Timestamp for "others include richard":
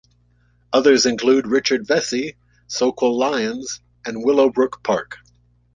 0.73-1.85